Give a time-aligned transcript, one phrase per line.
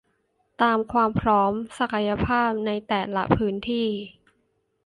[0.61, 3.87] ตามความพร้อม ศักยภาพในแต่ละพื้นที่